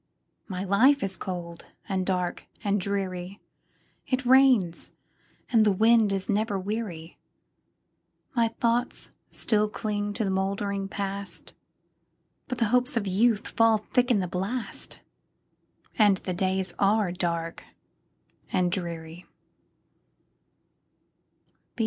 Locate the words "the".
5.63-5.71, 10.25-10.31, 12.57-12.69, 14.21-14.27, 16.17-16.33